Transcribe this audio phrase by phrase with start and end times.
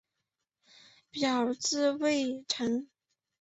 [1.11, 2.89] 表字稷臣。